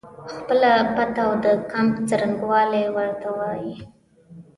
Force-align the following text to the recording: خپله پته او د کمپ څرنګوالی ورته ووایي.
خپله 0.35 0.71
پته 0.95 1.21
او 1.27 1.33
د 1.45 1.45
کمپ 1.71 1.95
څرنګوالی 2.09 2.83
ورته 2.95 3.27
ووایي. 3.31 3.73